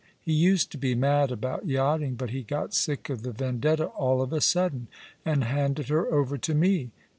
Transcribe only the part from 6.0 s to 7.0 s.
over to me.